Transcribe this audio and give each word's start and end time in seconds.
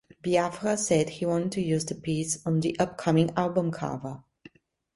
Biafra 0.23 0.77
said 0.77 1.09
he 1.09 1.27
wanted 1.27 1.51
to 1.51 1.61
use 1.61 1.85
the 1.85 1.93
piece 1.93 2.43
on 2.43 2.61
the 2.61 2.75
upcoming 2.79 3.29
album 3.37 3.69
cover. 3.69 4.23